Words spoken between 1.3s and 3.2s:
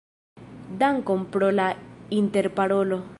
pro la interparolo.